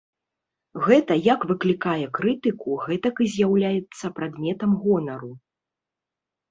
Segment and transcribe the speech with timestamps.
[0.85, 5.31] Гэта як выклікае крытыку, гэтак і з'яўляецца прадметам гонару.